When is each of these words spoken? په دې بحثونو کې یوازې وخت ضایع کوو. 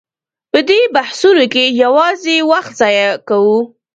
په 0.51 0.59
دې 0.69 0.81
بحثونو 0.95 1.45
کې 1.53 1.63
یوازې 1.83 2.35
وخت 2.51 2.71
ضایع 2.81 3.11
کوو. 3.27 3.59